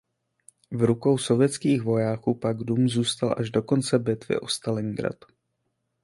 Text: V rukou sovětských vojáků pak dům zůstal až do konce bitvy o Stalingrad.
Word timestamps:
V 0.71 0.81
rukou 0.83 1.17
sovětských 1.17 1.81
vojáků 1.81 2.33
pak 2.33 2.57
dům 2.57 2.89
zůstal 2.89 3.35
až 3.37 3.49
do 3.49 3.63
konce 3.63 3.99
bitvy 3.99 4.39
o 4.39 4.47
Stalingrad. 4.47 5.15